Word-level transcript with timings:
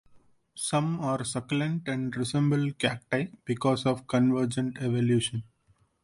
Some 0.55 0.99
are 0.99 1.23
succulent 1.23 1.87
and 1.87 2.15
resemble 2.17 2.71
cacti 2.73 3.27
because 3.45 3.85
of 3.85 4.07
convergent 4.07 4.79
evolution. 4.79 5.43